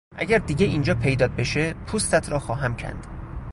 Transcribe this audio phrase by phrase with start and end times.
[0.17, 3.07] اگر دیگه اینجا پیدات بشه پوستت را خواهم کند!